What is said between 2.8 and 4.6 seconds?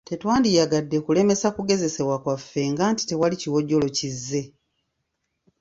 nti tewali kiwojjolo kizze.